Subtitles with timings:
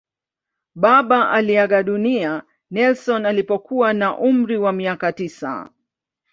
[0.75, 5.69] Baba aliaga dunia Nelson alipokuwa na umri wa miaka tisa.